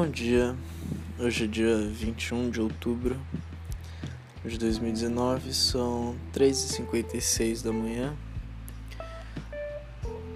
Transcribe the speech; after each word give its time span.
Bom 0.00 0.08
dia, 0.08 0.54
hoje 1.18 1.42
é 1.42 1.46
dia 1.48 1.76
21 1.76 2.50
de 2.50 2.60
outubro 2.60 3.20
de 4.44 4.56
2019, 4.56 5.52
são 5.52 6.14
3h56 6.32 7.64
da 7.64 7.72
manhã 7.72 8.14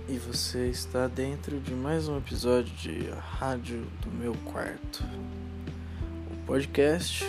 e 0.09 0.19
você 0.19 0.67
está 0.67 1.07
dentro 1.07 1.61
de 1.61 1.75
mais 1.75 2.09
um 2.09 2.19
episódio 2.19 2.75
de 2.75 3.09
Rádio 3.39 3.87
do 4.01 4.11
Meu 4.11 4.35
Quarto, 4.47 5.05
o 6.33 6.45
podcast 6.45 7.25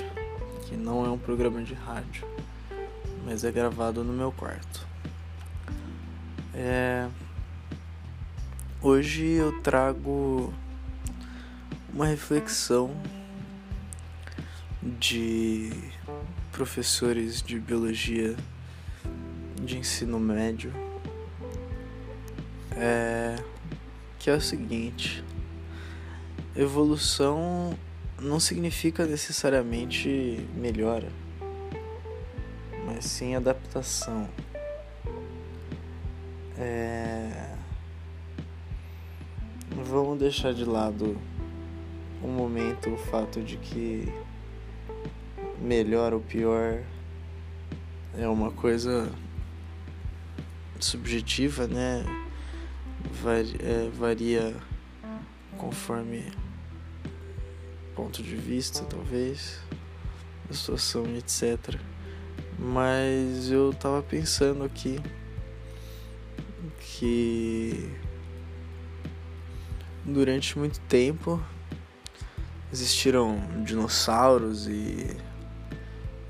que 0.66 0.76
não 0.76 1.06
é 1.06 1.10
um 1.12 1.20
programa 1.20 1.62
de 1.62 1.76
rádio, 1.76 2.28
mas 3.24 3.44
é 3.44 3.52
gravado 3.52 4.04
no 4.04 4.12
meu 4.12 4.32
quarto. 4.32 4.88
É... 6.56 7.08
Hoje 8.82 9.24
eu 9.24 9.62
trago 9.62 10.52
uma 11.94 12.06
reflexão 12.06 12.96
de 14.82 15.72
professores 16.52 17.42
de 17.42 17.60
biologia 17.60 18.36
de 19.62 19.78
ensino 19.78 20.20
médio 20.20 20.74
é 22.76 23.36
que 24.20 24.30
é 24.30 24.36
o 24.36 24.42
seguinte 24.42 25.24
evolução 26.56 27.78
não 28.20 28.40
significa 28.40 29.06
necessariamente 29.06 30.46
melhora 30.56 31.10
mas 32.86 33.06
sim 33.06 33.36
adaptação. 33.36 34.30
É... 36.58 37.56
vamos 39.72 40.20
deixar 40.20 40.54
de 40.54 40.66
lado 40.66 41.18
um 42.24 42.30
momento 42.30 42.90
o 42.90 42.98
fato 42.98 43.42
de 43.42 43.58
que 43.58 44.08
melhor 45.60 46.14
ou 46.14 46.20
pior 46.20 46.82
é 48.18 48.28
uma 48.28 48.52
coisa 48.52 49.12
subjetiva, 50.80 51.68
né? 51.68 52.04
Varia, 53.22 53.58
é, 53.62 53.90
varia 53.94 54.56
conforme 55.58 56.32
ponto 57.96 58.24
de 58.24 58.36
vista, 58.36 58.84
talvez, 58.86 59.60
situação, 60.52 61.06
etc. 61.16 61.80
Mas 62.58 63.50
eu 63.50 63.74
tava 63.74 64.02
pensando 64.02 64.64
aqui 64.64 65.00
que 66.80 67.90
durante 70.06 70.58
muito 70.58 70.80
tempo 70.82 71.42
existiram 72.74 73.40
dinossauros 73.64 74.68
e, 74.68 75.16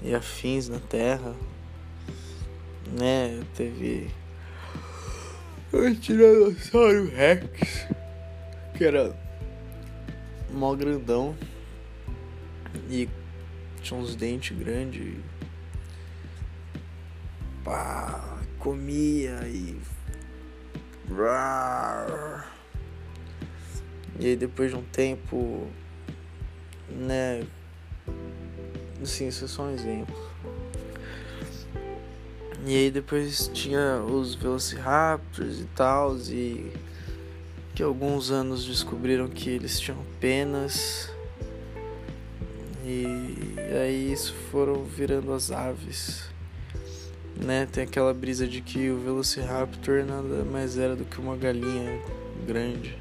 e 0.01 0.13
afins 0.13 0.67
na 0.67 0.77
Terra, 0.77 1.33
né? 2.99 3.41
Teve 3.55 4.11
o 5.71 5.95
Tiranossauro 5.95 7.07
Rex, 7.07 7.87
que 8.77 8.83
era 8.83 9.15
mó 10.51 10.75
grandão 10.75 11.33
e 12.89 13.07
tinha 13.81 13.97
uns 13.97 14.13
dentes 14.13 14.57
grandes. 14.57 15.15
Pá, 17.63 18.41
comia 18.59 19.47
e. 19.47 19.79
E 24.19 24.27
aí 24.27 24.35
depois 24.35 24.71
de 24.71 24.77
um 24.77 24.83
tempo 24.83 25.69
né? 26.89 27.43
Assim, 29.01 29.27
isso 29.27 29.45
é 29.45 29.47
só 29.47 29.63
um 29.63 29.73
exemplo. 29.73 30.15
E 32.65 32.75
aí 32.77 32.91
depois 32.91 33.51
tinha 33.53 34.01
os 34.01 34.35
Velociraptors 34.35 35.59
e 35.59 35.65
tal, 35.75 36.15
e 36.29 36.71
que 37.75 37.83
alguns 37.83 38.31
anos 38.31 38.65
descobriram 38.65 39.27
que 39.27 39.49
eles 39.49 39.79
tinham 39.79 39.99
penas. 40.19 41.11
E 42.85 43.55
aí 43.81 44.13
isso 44.13 44.33
foram 44.49 44.85
virando 44.85 45.33
as 45.33 45.51
aves. 45.51 46.23
Né? 47.35 47.67
Tem 47.69 47.83
aquela 47.83 48.13
brisa 48.13 48.47
de 48.47 48.61
que 48.61 48.89
o 48.89 48.99
Velociraptor 48.99 50.05
nada 50.05 50.45
mais 50.45 50.77
era 50.77 50.95
do 50.95 51.03
que 51.03 51.19
uma 51.19 51.35
galinha 51.35 51.99
grande. 52.45 52.97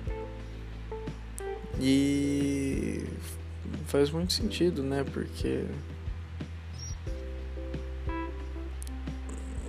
E 1.81 2.92
faz 3.93 4.11
muito 4.11 4.33
sentido, 4.33 4.83
né? 4.83 5.05
Porque 5.05 5.67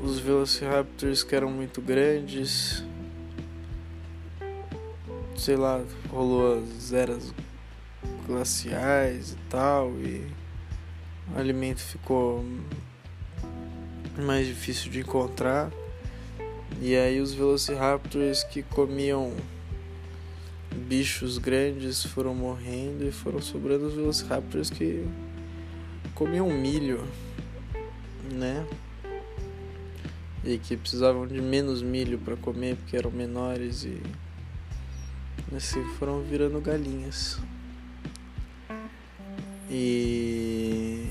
os 0.02 0.18
Velociraptors 0.18 1.24
que 1.24 1.36
eram 1.36 1.52
muito 1.52 1.82
grandes, 1.82 2.82
sei 5.36 5.58
lá, 5.58 5.84
rolou 6.10 6.64
as 6.64 6.94
eras 6.94 7.34
glaciais 8.26 9.34
e 9.34 9.38
tal, 9.50 9.92
e 10.00 10.26
o 11.36 11.38
alimento 11.38 11.82
ficou 11.82 12.46
mais 14.18 14.48
difícil 14.48 14.90
de 14.90 15.02
encontrar. 15.02 15.70
E 16.82 16.96
aí 16.96 17.20
os 17.20 17.34
Velociraptors 17.34 18.46
que 18.46 18.64
comiam 18.64 19.34
bichos 20.74 21.38
grandes 21.38 22.04
foram 22.04 22.34
morrendo 22.34 23.06
e 23.08 23.12
foram 23.12 23.42
sobrando 23.42 23.88
os 23.88 23.94
Velociraptors 23.94 24.70
que 24.70 25.08
comiam 26.16 26.50
milho, 26.50 27.04
né? 28.32 28.66
E 30.44 30.58
que 30.58 30.76
precisavam 30.76 31.26
de 31.26 31.42
menos 31.42 31.82
milho 31.82 32.18
para 32.20 32.36
comer 32.36 32.76
porque 32.76 32.98
eram 32.98 33.12
menores 33.12 33.84
e 33.84 34.02
assim 35.56 35.84
foram 36.00 36.22
virando 36.22 36.60
galinhas. 36.60 37.40
E 39.70 41.08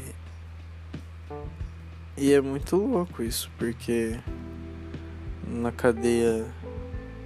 e 2.16 2.32
é 2.32 2.40
muito 2.40 2.76
louco 2.76 3.22
isso, 3.22 3.50
porque 3.58 4.16
na 5.44 5.72
cadeia 5.72 6.46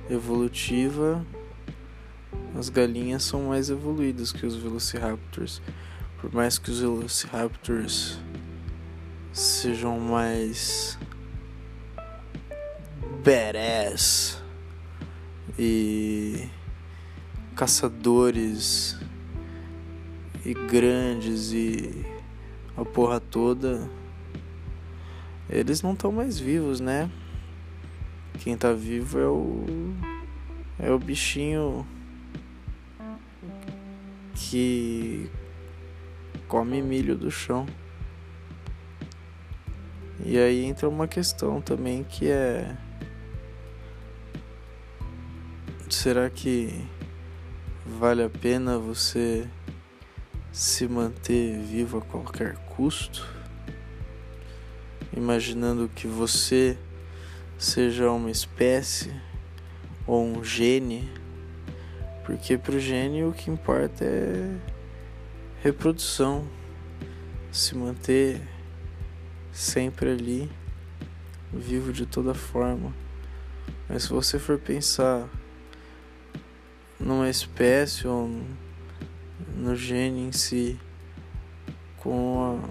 evolutiva 0.09 1.23
as 2.59 2.69
galinhas 2.71 3.23
são 3.23 3.45
mais 3.45 3.69
evoluídas 3.69 4.33
que 4.33 4.47
os 4.47 4.57
velociraptors. 4.57 5.61
Por 6.21 6.33
mais 6.33 6.59
que 6.59 6.71
os 6.71 6.81
velociraptors 6.81 8.19
sejam 9.33 10.01
mais 10.01 10.99
badass 13.23 14.43
e 15.59 16.49
caçadores 17.55 18.97
e 20.45 20.55
grandes 20.55 21.53
e 21.53 22.07
a 22.77 22.85
porra 22.85 23.21
toda, 23.21 23.91
eles 25.51 25.83
não 25.83 25.93
estão 25.93 26.11
mais 26.11 26.39
vivos, 26.39 26.81
né? 26.81 27.11
Quem 28.41 28.57
tá 28.57 28.73
vivo 28.73 29.19
é 29.19 29.27
o 29.27 29.65
é 30.79 30.91
o 30.91 30.99
bichinho 30.99 31.87
que 34.37 35.31
come 36.47 36.83
milho 36.83 37.17
do 37.17 37.31
chão. 37.31 37.67
E 40.25 40.39
aí 40.39 40.65
entra 40.65 40.89
uma 40.89 41.09
questão 41.09 41.61
também 41.61 42.05
que 42.05 42.29
é 42.29 42.77
será 45.89 46.29
que 46.29 46.85
vale 47.85 48.23
a 48.23 48.29
pena 48.29 48.79
você 48.79 49.49
se 50.53 50.87
manter 50.87 51.59
vivo 51.59 51.99
a 51.99 52.03
qualquer 52.03 52.57
custo? 52.77 53.27
Imaginando 55.17 55.89
que 55.89 56.07
você 56.07 56.77
seja 57.59 58.11
uma 58.11 58.31
espécie 58.31 59.11
ou 60.07 60.25
um 60.25 60.45
gene 60.45 61.11
porque 62.27 62.59
pro 62.59 62.81
gênio 62.81 63.29
o 63.29 63.33
que 63.33 63.49
importa 63.49 64.05
é 64.05 64.59
reprodução, 65.63 66.45
se 67.53 67.73
manter 67.77 68.43
sempre 69.53 70.11
ali, 70.11 70.51
vivo 71.53 71.93
de 71.93 72.05
toda 72.05 72.35
forma. 72.35 72.93
Mas 73.89 74.03
se 74.03 74.09
você 74.09 74.41
for 74.41 74.59
pensar 74.59 75.29
numa 76.99 77.31
espécie 77.31 78.09
ou 78.09 78.29
no 79.57 79.77
gene 79.77 80.27
em 80.27 80.33
si, 80.33 80.77
com 81.99 82.11
uma, 82.11 82.69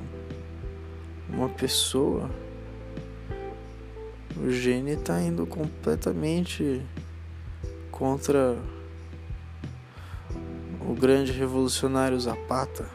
uma 1.29 1.49
pessoa, 1.49 2.29
o 4.35 4.51
gene 4.51 4.91
está 4.91 5.21
indo 5.21 5.47
completamente 5.47 6.85
contra 7.89 8.57
o 10.95 10.97
grande 10.97 11.33
revolucionário 11.33 12.17
Zapata, 12.17 12.89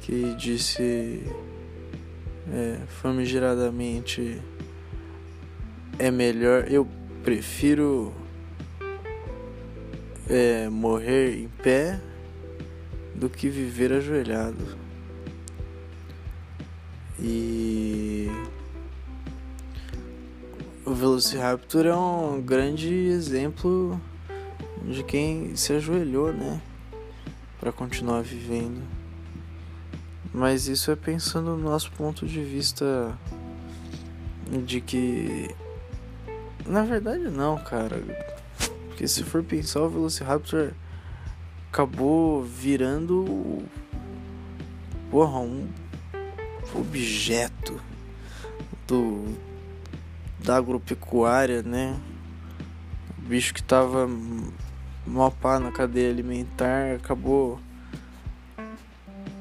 que 0.00 0.34
disse 0.34 1.22
é, 2.52 2.80
famigeradamente 3.00 4.42
é 6.00 6.10
melhor, 6.10 6.66
eu 6.68 6.84
prefiro 7.22 8.12
é, 10.28 10.68
morrer 10.68 11.38
em 11.38 11.48
pé 11.62 12.00
do 13.14 13.30
que 13.30 13.48
viver 13.48 13.92
ajoelhado. 13.92 14.76
E 17.20 18.28
o 20.84 20.92
Velociraptor 20.92 21.86
é 21.86 21.94
um 21.94 22.42
grande 22.42 22.92
exemplo 22.92 24.00
de 24.84 25.02
quem 25.02 25.54
se 25.56 25.72
ajoelhou, 25.72 26.32
né, 26.32 26.60
para 27.58 27.72
continuar 27.72 28.22
vivendo. 28.22 28.82
Mas 30.32 30.68
isso 30.68 30.90
é 30.90 30.96
pensando 30.96 31.56
no 31.56 31.70
nosso 31.70 31.90
ponto 31.92 32.26
de 32.26 32.42
vista 32.42 33.18
de 34.66 34.80
que 34.80 35.54
na 36.66 36.84
verdade 36.84 37.24
não, 37.24 37.56
cara. 37.56 38.02
Porque 38.88 39.08
se 39.08 39.24
for 39.24 39.42
pensar 39.42 39.80
o 39.82 39.88
Velociraptor 39.88 40.72
acabou 41.70 42.42
virando 42.42 43.62
porra 45.10 45.38
um 45.38 45.68
objeto 46.74 47.80
do 48.86 49.34
da 50.38 50.56
agropecuária, 50.56 51.62
né? 51.62 51.98
O 53.18 53.22
bicho 53.22 53.52
que 53.52 53.62
tava 53.62 54.08
mal 55.08 55.30
pá 55.30 55.58
na 55.58 55.72
cadeia 55.72 56.10
alimentar 56.10 56.96
acabou 56.96 57.60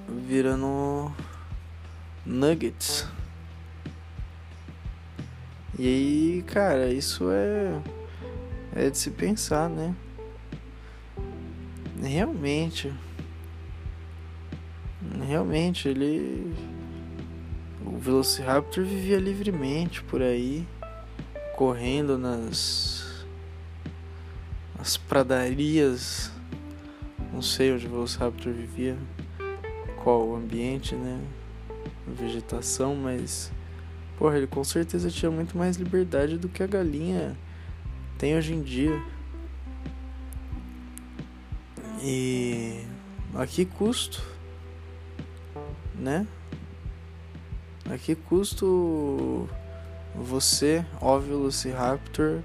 virando 0.08 1.12
nuggets. 2.26 3.08
E 5.78 5.88
aí, 5.88 6.44
cara, 6.48 6.92
isso 6.92 7.30
é 7.30 7.80
é 8.78 8.92
de 8.92 8.98
se 8.98 9.10
pensar, 9.10 9.68
né? 9.70 9.96
Realmente. 12.02 12.94
Realmente, 15.28 15.90
ele. 15.90 16.54
O 17.84 17.98
Velociraptor 17.98 18.84
vivia 18.84 19.18
livremente 19.18 20.04
por 20.04 20.22
aí, 20.22 20.68
correndo 21.56 22.18
nas. 22.18 23.07
Nas 24.88 24.96
pradarias. 24.96 26.32
Não 27.34 27.42
sei 27.42 27.74
onde 27.74 27.86
o 27.86 27.90
Velociraptor 27.90 28.54
vivia, 28.54 28.98
qual 30.02 30.26
o 30.26 30.36
ambiente, 30.38 30.96
né? 30.96 31.22
Vegetação, 32.08 32.96
mas. 32.96 33.52
Porra, 34.18 34.38
ele 34.38 34.48
com 34.48 34.64
certeza 34.64 35.12
tinha 35.12 35.30
muito 35.30 35.58
mais 35.58 35.76
liberdade 35.76 36.38
do 36.38 36.48
que 36.48 36.64
a 36.64 36.68
galinha 36.68 37.38
tem 38.18 38.38
hoje 38.38 38.54
em 38.54 38.62
dia. 38.62 39.04
E 42.02 42.86
a 43.36 43.46
que 43.46 43.66
custo, 43.66 44.24
né? 45.96 46.26
A 47.92 47.98
que 47.98 48.16
custo 48.16 49.50
você, 50.16 50.86
ó 51.02 51.20
Velociraptor, 51.20 52.42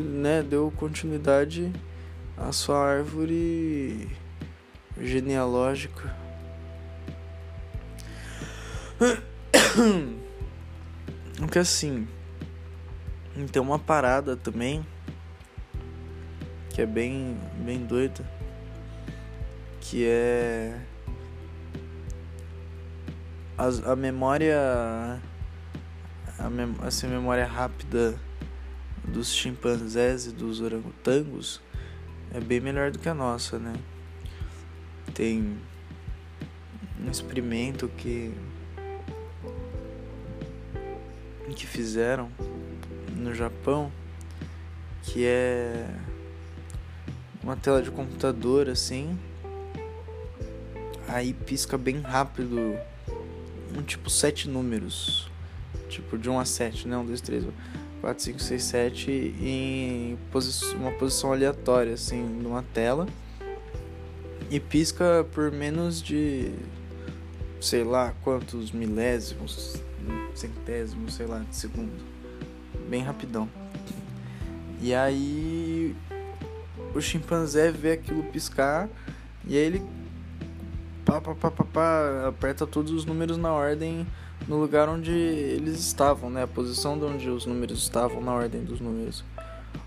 né, 0.00 0.42
deu 0.42 0.72
continuidade 0.76 1.72
à 2.36 2.52
sua 2.52 2.78
árvore 2.78 4.08
genealógica? 5.00 6.14
Porque 11.36 11.58
assim, 11.58 12.06
tem 13.50 13.60
uma 13.60 13.78
parada 13.78 14.36
também 14.36 14.86
que 16.70 16.80
é 16.80 16.86
bem, 16.86 17.36
bem 17.64 17.84
doida, 17.84 18.24
que 19.80 20.06
é 20.06 20.78
a, 23.58 23.92
a 23.92 23.96
memória 23.96 25.20
a 26.38 26.50
mem 26.50 26.74
assim, 26.82 27.06
memória 27.08 27.46
rápida 27.46 28.18
dos 29.08 29.32
chimpanzés 29.32 30.26
e 30.26 30.32
dos 30.32 30.60
orangotangos 30.60 31.60
é 32.32 32.40
bem 32.40 32.60
melhor 32.60 32.90
do 32.90 32.98
que 32.98 33.08
a 33.08 33.14
nossa, 33.14 33.58
né? 33.58 33.74
Tem 35.14 35.56
um 37.00 37.10
experimento 37.10 37.88
que 37.88 38.32
que 41.54 41.66
fizeram 41.66 42.30
no 43.16 43.34
Japão 43.34 43.90
que 45.02 45.24
é 45.24 45.88
uma 47.42 47.56
tela 47.56 47.80
de 47.80 47.90
computador 47.90 48.68
assim. 48.68 49.18
Aí 51.08 51.32
pisca 51.32 51.78
bem 51.78 52.00
rápido, 52.00 52.76
um 53.74 53.82
tipo 53.82 54.10
sete 54.10 54.48
números. 54.48 55.30
Tipo 55.88 56.18
de 56.18 56.28
1 56.28 56.40
a 56.40 56.44
7, 56.44 56.88
né? 56.88 56.96
1, 56.96 57.06
2, 57.06 57.20
3, 57.20 57.44
4, 57.44 57.85
5, 58.16 58.40
6, 58.40 58.62
7 58.62 59.10
em 59.40 60.18
posi 60.30 60.74
uma 60.76 60.92
posição 60.92 61.32
aleatória 61.32 61.94
assim 61.94 62.22
numa 62.22 62.62
tela. 62.62 63.06
E 64.50 64.60
pisca 64.60 65.26
por 65.32 65.50
menos 65.50 66.00
de 66.00 66.52
sei 67.60 67.82
lá 67.82 68.14
quantos 68.22 68.70
milésimos, 68.70 69.82
centésimos, 70.34 71.14
sei 71.14 71.26
lá, 71.26 71.40
de 71.40 71.56
segundo. 71.56 71.92
Bem 72.88 73.02
rapidão. 73.02 73.48
E 74.80 74.94
aí 74.94 75.96
o 76.94 77.00
chimpanzé 77.00 77.70
vê 77.72 77.92
aquilo 77.92 78.22
piscar 78.24 78.88
e 79.46 79.56
aí 79.56 79.64
ele 79.64 79.82
pá, 81.04 81.20
pá, 81.20 81.34
pá, 81.34 81.50
pá, 81.50 81.64
pá, 81.64 82.28
aperta 82.28 82.66
todos 82.66 82.92
os 82.92 83.04
números 83.04 83.36
na 83.36 83.52
ordem 83.52 84.06
no 84.48 84.58
lugar 84.58 84.88
onde 84.88 85.12
eles 85.12 85.78
estavam, 85.80 86.30
né? 86.30 86.42
A 86.42 86.46
posição 86.46 86.98
de 86.98 87.04
onde 87.04 87.28
os 87.28 87.46
números 87.46 87.82
estavam 87.82 88.20
na 88.20 88.32
ordem 88.32 88.62
dos 88.62 88.80
números. 88.80 89.24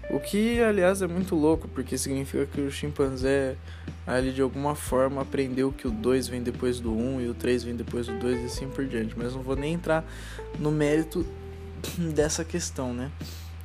O 0.09 0.19
que, 0.19 0.59
aliás, 0.61 1.01
é 1.01 1.07
muito 1.07 1.35
louco, 1.35 1.67
porque 1.67 1.97
significa 1.97 2.45
que 2.45 2.61
o 2.61 2.71
chimpanzé 2.71 3.55
ali 4.07 4.31
de 4.31 4.41
alguma 4.41 4.73
forma 4.73 5.21
aprendeu 5.21 5.71
que 5.71 5.87
o 5.87 5.91
2 5.91 6.27
vem 6.27 6.41
depois 6.41 6.79
do 6.79 6.91
1 6.91 7.15
um, 7.15 7.21
e 7.21 7.27
o 7.27 7.33
3 7.33 7.63
vem 7.63 7.75
depois 7.75 8.07
do 8.07 8.17
2 8.17 8.41
e 8.41 8.45
assim 8.45 8.67
por 8.67 8.85
diante. 8.85 9.13
Mas 9.17 9.35
não 9.35 9.41
vou 9.41 9.55
nem 9.55 9.73
entrar 9.73 10.03
no 10.57 10.71
mérito 10.71 11.25
dessa 12.13 12.43
questão, 12.43 12.93
né? 12.93 13.11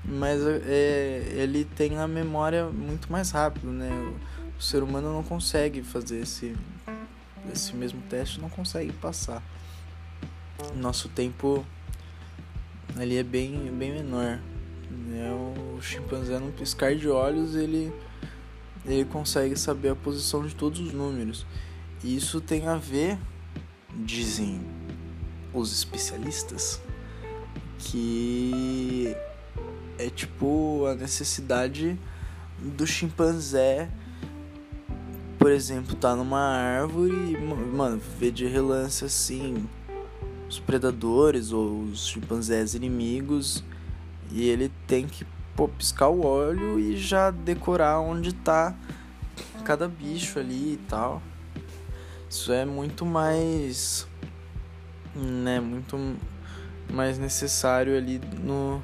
mas 0.04 0.40
é, 0.66 1.24
ele 1.34 1.64
tem 1.64 1.98
a 1.98 2.06
memória 2.06 2.66
muito 2.66 3.10
mais 3.10 3.30
rápido, 3.30 3.68
né? 3.68 3.90
O 4.58 4.62
ser 4.62 4.82
humano 4.82 5.12
não 5.12 5.22
consegue 5.22 5.82
fazer 5.82 6.20
esse, 6.20 6.54
esse 7.52 7.74
mesmo 7.74 8.00
teste, 8.08 8.40
não 8.40 8.50
consegue 8.50 8.92
passar. 8.92 9.42
Nosso 10.76 11.08
tempo 11.08 11.64
ali 12.96 13.16
é 13.16 13.22
bem, 13.22 13.70
bem 13.72 13.92
menor. 13.92 14.40
Né? 14.90 15.30
O 15.32 15.80
chimpanzé, 15.82 16.38
num 16.38 16.52
piscar 16.52 16.94
de 16.94 17.08
olhos, 17.08 17.54
ele, 17.54 17.92
ele 18.84 19.04
consegue 19.04 19.56
saber 19.56 19.90
a 19.90 19.96
posição 19.96 20.46
de 20.46 20.54
todos 20.54 20.80
os 20.80 20.92
números. 20.92 21.46
E 22.02 22.16
isso 22.16 22.40
tem 22.40 22.68
a 22.68 22.76
ver, 22.76 23.18
dizem 23.94 24.60
os 25.52 25.72
especialistas, 25.72 26.80
que 27.78 29.16
é 29.98 30.10
tipo 30.10 30.86
a 30.86 30.94
necessidade 30.94 31.98
do 32.58 32.86
chimpanzé, 32.86 33.88
por 35.38 35.50
exemplo, 35.50 35.94
tá 35.94 36.14
numa 36.16 36.40
árvore 36.40 37.32
e, 37.32 37.36
mano, 37.36 38.00
ver 38.18 38.32
de 38.32 38.46
relance 38.46 39.04
assim 39.04 39.68
os 40.54 40.60
predadores 40.60 41.50
ou 41.52 41.82
os 41.82 42.06
chimpanzés 42.06 42.74
inimigos 42.74 43.64
e 44.30 44.48
ele 44.48 44.70
tem 44.86 45.06
que 45.06 45.26
pô, 45.56 45.68
piscar 45.68 46.08
o 46.08 46.24
olho 46.24 46.78
e 46.78 46.96
já 46.96 47.30
decorar 47.30 47.98
onde 47.98 48.32
tá 48.32 48.74
cada 49.64 49.88
bicho 49.88 50.38
ali 50.38 50.74
e 50.74 50.80
tal. 50.88 51.20
Isso 52.30 52.52
é 52.52 52.64
muito 52.64 53.04
mais 53.04 54.06
né, 55.14 55.58
muito 55.58 55.96
mais 56.92 57.18
necessário 57.18 57.96
ali 57.96 58.20
no 58.40 58.82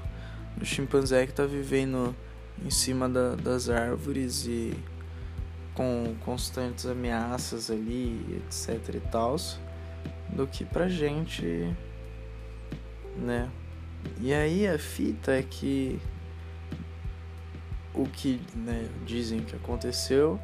o 0.60 0.64
chimpanzé 0.64 1.24
que 1.24 1.32
está 1.32 1.46
vivendo 1.46 2.14
em 2.64 2.70
cima 2.70 3.08
da, 3.08 3.34
das 3.36 3.70
árvores 3.70 4.44
e 4.44 4.74
com 5.72 6.14
constantes 6.24 6.84
ameaças 6.84 7.70
ali, 7.70 8.42
etc 8.44 8.94
e 8.96 9.00
tal, 9.00 9.36
do 10.30 10.46
que 10.46 10.64
pra 10.64 10.88
gente, 10.88 11.74
né? 13.16 13.50
E 14.20 14.32
aí 14.32 14.66
a 14.66 14.78
fita 14.78 15.32
é 15.32 15.42
que 15.42 16.00
o 17.94 18.06
que 18.06 18.40
né, 18.54 18.88
dizem 19.04 19.40
que 19.40 19.54
aconteceu 19.56 20.40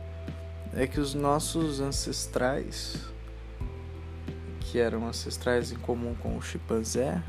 é 0.75 0.87
que 0.87 1.01
os 1.01 1.15
nossos 1.15 1.81
ancestrais, 1.81 3.01
que 4.61 4.79
eram 4.79 5.07
ancestrais 5.07 5.73
em 5.73 5.77
comum 5.77 6.15
com 6.15 6.37
o 6.37 6.43
chimpanzé, 6.43 7.23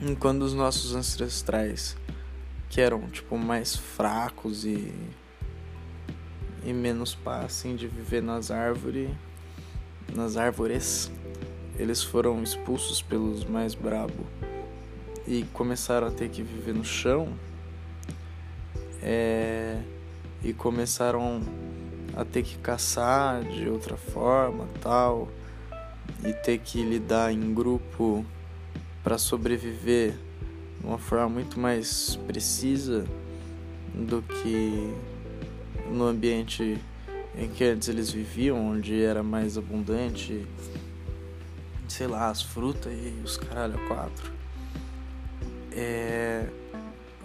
enquanto 0.00 0.42
os 0.42 0.54
nossos 0.54 0.94
ancestrais, 0.94 1.96
que 2.68 2.80
eram 2.80 3.08
tipo 3.10 3.36
mais 3.36 3.74
fracos 3.74 4.64
e 4.64 4.94
e 6.62 6.72
menos 6.72 7.14
pá 7.14 7.40
assim 7.40 7.74
de 7.74 7.88
viver 7.88 8.22
nas 8.22 8.50
árvores, 8.50 9.10
nas 10.20 10.36
árvores, 10.36 11.10
eles 11.78 12.02
foram 12.02 12.42
expulsos 12.42 13.00
pelos 13.00 13.44
mais 13.44 13.74
brabo 13.74 14.26
e 15.26 15.44
começaram 15.54 16.08
a 16.08 16.10
ter 16.10 16.28
que 16.28 16.42
viver 16.42 16.74
no 16.74 16.84
chão. 16.84 17.28
É, 19.02 19.80
e 20.44 20.52
começaram 20.52 21.40
a 22.14 22.22
ter 22.24 22.42
que 22.42 22.58
caçar 22.58 23.42
de 23.44 23.68
outra 23.68 23.96
forma, 23.96 24.68
tal, 24.82 25.28
e 26.22 26.32
ter 26.32 26.58
que 26.58 26.82
lidar 26.82 27.32
em 27.32 27.54
grupo 27.54 28.24
para 29.02 29.16
sobreviver 29.16 30.12
de 30.80 30.86
uma 30.86 30.98
forma 30.98 31.30
muito 31.30 31.58
mais 31.58 32.16
precisa 32.26 33.06
do 33.94 34.22
que 34.22 34.94
no 35.90 36.04
ambiente 36.04 36.78
em 37.36 37.48
que 37.48 37.64
antes 37.64 37.88
eles 37.88 38.10
viviam, 38.10 38.70
onde 38.70 39.02
era 39.02 39.22
mais 39.22 39.56
abundante, 39.56 40.46
sei 41.88 42.06
lá, 42.06 42.28
as 42.28 42.42
frutas 42.42 42.92
e 42.92 43.20
os 43.24 43.36
caralho 43.36 43.78
quatro. 43.86 44.32
É, 45.72 46.46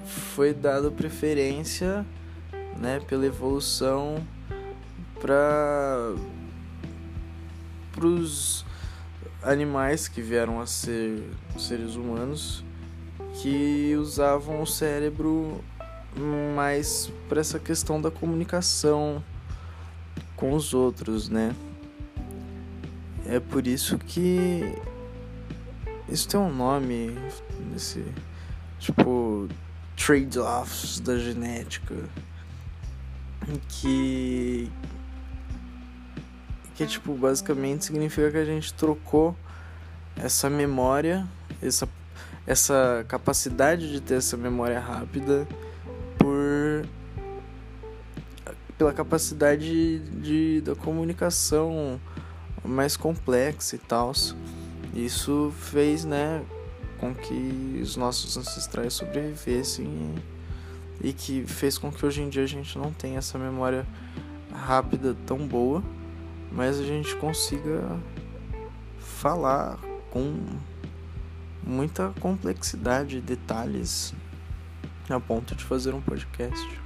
foi 0.05 0.53
dado 0.53 0.91
preferência, 0.91 2.05
né, 2.77 2.99
pela 3.07 3.25
evolução 3.25 4.25
para 5.19 6.13
os 8.03 8.65
animais 9.41 10.07
que 10.07 10.21
vieram 10.21 10.59
a 10.59 10.67
ser 10.67 11.23
seres 11.57 11.95
humanos 11.95 12.63
que 13.41 13.95
usavam 13.97 14.61
o 14.61 14.67
cérebro 14.67 15.63
mais 16.55 17.11
para 17.27 17.41
essa 17.41 17.59
questão 17.59 18.01
da 18.01 18.09
comunicação 18.09 19.23
com 20.35 20.53
os 20.53 20.73
outros, 20.73 21.29
né? 21.29 21.55
É 23.25 23.39
por 23.39 23.65
isso 23.65 23.97
que 23.97 24.75
isso 26.07 26.27
tem 26.27 26.39
um 26.39 26.53
nome 26.53 27.17
nesse 27.71 28.05
tipo 28.79 29.47
trade-offs 29.95 30.99
da 30.99 31.17
genética 31.17 31.95
que 33.67 34.69
que 36.75 36.85
tipo 36.85 37.13
basicamente 37.15 37.85
significa 37.85 38.29
que 38.29 38.37
a 38.37 38.45
gente 38.45 38.73
trocou 38.73 39.35
essa 40.17 40.49
memória, 40.49 41.27
essa 41.61 41.87
essa 42.45 43.03
capacidade 43.07 43.91
de 43.91 43.99
ter 43.99 44.15
essa 44.15 44.37
memória 44.37 44.79
rápida 44.79 45.47
pela 48.77 48.93
capacidade 48.93 49.99
de, 49.99 50.61
da 50.61 50.75
comunicação 50.75 51.99
mais 52.63 52.97
complexa 52.97 53.75
e 53.75 53.79
tal. 53.79 54.11
Isso 54.93 55.53
fez, 55.59 56.03
né, 56.03 56.43
com 56.99 57.13
que 57.13 57.79
os 57.81 57.95
nossos 57.95 58.37
ancestrais 58.37 58.93
sobrevivessem 58.93 59.85
e, 61.01 61.09
e 61.09 61.13
que 61.13 61.45
fez 61.45 61.77
com 61.77 61.91
que 61.91 62.05
hoje 62.05 62.21
em 62.21 62.29
dia 62.29 62.43
a 62.43 62.47
gente 62.47 62.77
não 62.77 62.91
tenha 62.91 63.19
essa 63.19 63.37
memória 63.37 63.85
rápida 64.51 65.15
tão 65.25 65.45
boa, 65.45 65.83
mas 66.51 66.79
a 66.79 66.83
gente 66.83 67.15
consiga 67.17 67.99
falar 68.99 69.77
com 70.09 70.39
muita 71.63 72.13
complexidade, 72.19 73.19
detalhes 73.19 74.13
a 75.09 75.19
ponto 75.19 75.55
de 75.55 75.63
fazer 75.63 75.93
um 75.93 76.01
podcast. 76.01 76.84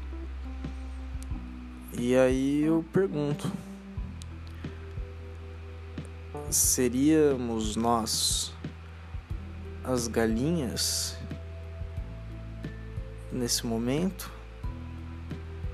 E 2.02 2.16
aí 2.16 2.64
eu 2.64 2.86
pergunto: 2.94 3.52
seríamos 6.50 7.76
nós 7.76 8.54
as 9.84 10.08
galinhas 10.08 11.18
nesse 13.34 13.68
momento? 13.68 14.32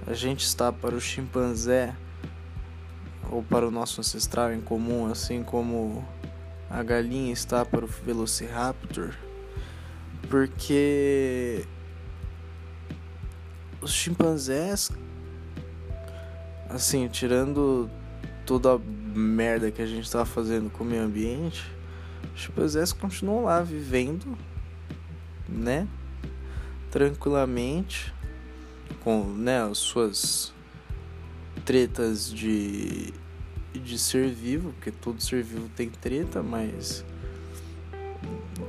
A 0.08 0.14
gente 0.16 0.44
está 0.44 0.74
para 0.74 0.96
o 0.96 1.00
chimpanzé 1.00 1.96
ou 3.30 3.44
para 3.44 3.68
o 3.68 3.70
nosso 3.70 4.02
ancestral 4.02 4.52
em 4.52 4.62
comum, 4.62 5.06
assim 5.06 5.44
como 5.44 6.04
a 6.68 6.82
galinha 6.82 7.32
está 7.32 7.64
para 7.64 7.86
o 7.86 7.88
velociraptor? 7.88 9.14
Porque 10.28 11.64
os 13.80 13.94
chimpanzés, 13.94 14.90
assim, 16.76 17.08
tirando 17.08 17.90
toda 18.46 18.76
a 18.76 18.80
merda 18.80 19.72
que 19.72 19.82
a 19.82 19.86
gente 19.86 20.10
tá 20.12 20.26
fazendo 20.26 20.70
com 20.70 20.84
o 20.84 20.88
meio 20.88 21.04
ambiente, 21.04 21.66
os 22.36 22.42
chimpanzés 22.42 22.92
continuam 22.92 23.46
lá 23.46 23.62
vivendo, 23.62 24.38
né? 25.48 25.88
Tranquilamente, 26.92 28.14
com 29.04 29.24
né, 29.24 29.64
as 29.64 29.78
suas 29.78 30.54
tretas 31.64 32.32
de, 32.32 33.14
de 33.74 33.98
ser 33.98 34.30
vivo, 34.30 34.72
porque 34.74 34.92
todo 34.92 35.22
ser 35.22 35.44
vivo 35.44 35.70
tem 35.76 35.90
treta, 35.90 36.44
mas 36.44 37.04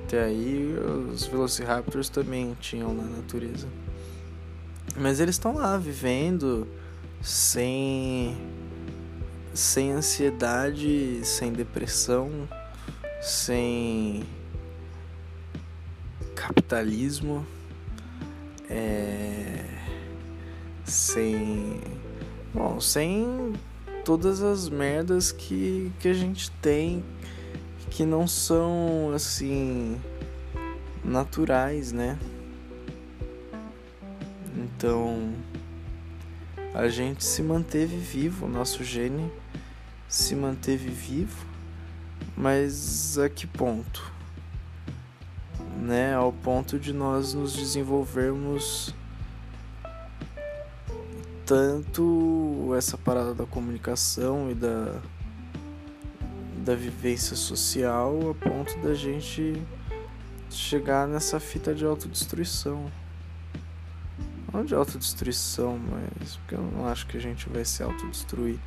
até 0.05 0.25
aí 0.25 0.75
os 1.13 1.27
Velociraptors 1.27 2.09
também 2.09 2.57
tinham 2.61 2.95
na 2.95 3.03
natureza. 3.03 3.69
Mas 4.97 5.21
eles 5.21 5.35
estão 5.35 5.55
lá 5.55 5.77
vivendo 5.77 6.67
sem 7.23 8.37
sem 9.53 9.93
ansiedade, 9.93 11.21
sem 11.25 11.51
depressão, 11.53 12.49
sem 13.23 14.23
capitalismo, 16.35 17.47
é, 18.69 19.65
sem 20.85 21.81
bom, 22.53 22.79
sem 22.81 23.55
todas 24.05 24.43
as 24.43 24.69
merdas 24.69 25.33
que, 25.33 25.91
que 25.99 26.09
a 26.09 26.15
gente 26.15 26.51
tem 26.63 27.03
que 27.91 28.05
não 28.05 28.27
são 28.27 29.11
assim 29.15 29.99
naturais, 31.03 31.93
né? 31.93 32.19
Então, 34.55 35.33
a 36.77 36.91
gente 36.91 37.25
se 37.25 37.43
manteve 37.43 37.97
vivo, 37.97 38.45
o 38.45 38.49
nosso 38.51 38.85
gene 38.85 39.33
se 40.07 40.37
manteve 40.37 40.91
vivo, 40.91 41.47
mas 42.37 43.19
a 43.19 43.31
que 43.31 43.47
ponto? 43.47 44.13
Né, 45.81 46.15
ao 46.15 46.31
ponto 46.33 46.79
de 46.79 46.93
nós 46.93 47.33
nos 47.33 47.55
desenvolvermos 47.55 48.95
tanto 51.47 52.75
essa 52.77 52.99
parada 52.99 53.33
da 53.35 53.47
comunicação 53.47 54.51
e 54.51 54.55
da 54.55 55.01
da 56.63 56.75
vivência 56.75 57.37
social 57.37 58.19
a 58.31 58.35
ponto 58.35 58.77
da 58.81 58.93
gente 58.93 59.63
chegar 60.51 61.07
nessa 61.07 61.39
fita 61.39 61.73
de 61.73 61.85
autodestruição. 61.85 62.91
Não 64.57 64.65
de 64.65 64.75
autodestruição, 64.75 65.79
mas. 65.79 66.37
Porque 66.37 66.55
eu 66.55 66.63
não 66.63 66.89
acho 66.89 67.07
que 67.07 67.19
a 67.19 67.21
gente 67.21 67.47
vai 67.47 67.63
se 67.63 67.83
autodestruir. 67.83 68.59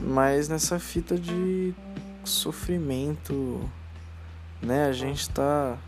Mas 0.00 0.48
nessa 0.48 0.76
fita 0.80 1.16
de 1.16 1.72
sofrimento, 2.24 3.60
né? 4.60 4.86
A 4.86 4.92
gente 4.92 5.30
tá 5.30 5.78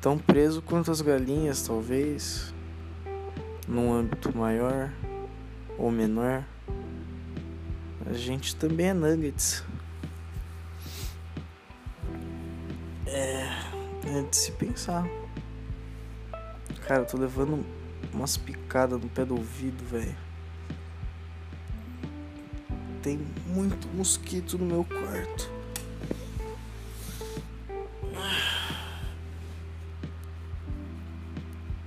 tão 0.00 0.16
preso 0.16 0.62
quanto 0.62 0.88
as 0.88 1.00
galinhas, 1.00 1.62
talvez, 1.62 2.54
num 3.66 3.92
âmbito 3.92 4.36
maior 4.36 4.88
ou 5.76 5.90
menor. 5.90 6.44
A 8.08 8.12
gente 8.12 8.54
também 8.54 8.90
é 8.90 8.94
nuggets. 8.94 9.64
É, 13.04 13.48
é 14.06 14.22
de 14.30 14.36
se 14.36 14.52
pensar. 14.52 15.04
Cara, 16.86 17.00
eu 17.00 17.06
tô 17.06 17.18
levando 17.18 17.77
umas 18.12 18.36
picadas 18.36 19.00
no 19.00 19.08
pé 19.08 19.24
do 19.24 19.36
ouvido, 19.36 19.84
velho. 19.84 20.16
Tem 23.02 23.18
muito 23.46 23.88
mosquito 23.88 24.58
no 24.58 24.66
meu 24.66 24.84
quarto. 24.84 25.50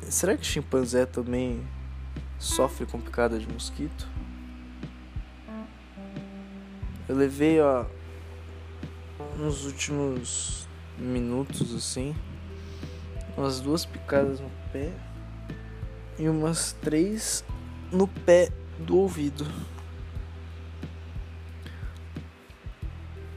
Será 0.10 0.36
que 0.36 0.46
chimpanzé 0.46 1.06
também 1.06 1.66
sofre 2.38 2.86
com 2.86 3.00
picada 3.00 3.40
de 3.40 3.48
mosquito? 3.48 4.08
Eu 7.08 7.16
levei, 7.16 7.60
ó, 7.62 7.86
nos 9.38 9.66
últimos 9.66 10.68
minutos 10.98 11.74
assim, 11.74 12.16
umas 13.36 13.60
duas 13.60 13.86
picadas 13.86 14.40
no 14.40 14.50
pé 14.72 14.94
e 16.22 16.30
umas 16.30 16.74
três 16.74 17.44
no 17.92 18.08
pé 18.08 18.50
do 18.78 18.96
ouvido. 18.96 19.44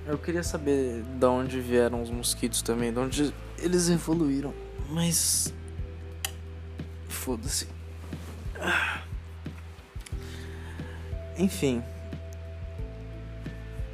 Eu 0.07 0.19
queria 0.19 0.43
saber 0.43 1.03
de 1.03 1.25
onde 1.25 1.62
vieram 1.62 2.03
os 2.03 2.11
mosquitos 2.11 2.61
também, 2.61 2.93
de 2.93 2.99
onde 2.99 3.35
eles 3.59 3.88
evoluíram, 3.88 4.53
mas 4.91 5.55
foda-se. 7.09 7.67
Enfim. 11.38 11.83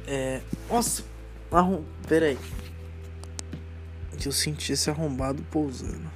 É. 0.05 0.41
Nossa! 0.69 1.05
Arrum... 1.49 1.85
Pera 2.09 2.25
aí. 2.25 2.39
Que 4.17 4.27
eu 4.27 4.33
senti 4.33 4.73
esse 4.73 4.89
arrombado 4.89 5.41
pousando. 5.43 6.11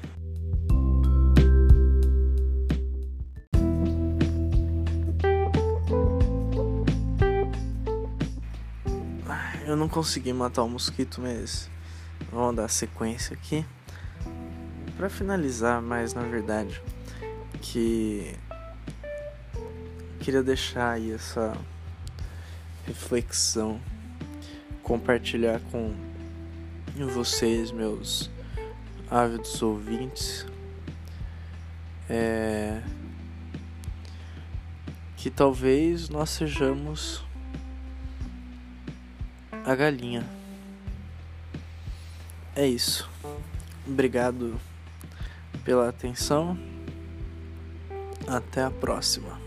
Não 9.86 9.89
consegui 9.89 10.34
matar 10.34 10.63
o 10.63 10.68
mosquito, 10.68 11.22
mas 11.22 11.70
vamos 12.32 12.56
dar 12.56 12.68
sequência 12.68 13.36
aqui. 13.36 13.63
Para 14.98 15.10
finalizar, 15.10 15.80
mais 15.80 16.12
na 16.12 16.24
verdade, 16.24 16.82
que 17.62 18.36
queria 20.20 20.42
deixar 20.42 20.94
aí 20.94 21.12
essa 21.12 21.56
reflexão, 22.88 23.80
compartilhar 24.82 25.62
com 25.72 25.94
vocês, 27.13 27.70
meus 27.70 28.32
ávidos 29.08 29.62
ouvintes, 29.62 30.48
é, 32.10 32.82
que 35.15 35.30
talvez 35.30 36.10
nós 36.10 36.32
sejamos 36.32 37.25
a 39.65 39.75
galinha. 39.75 40.24
É 42.55 42.65
isso. 42.67 43.10
Obrigado 43.86 44.60
pela 45.63 45.89
atenção. 45.89 46.57
Até 48.27 48.63
a 48.63 48.72
próxima. 48.72 49.44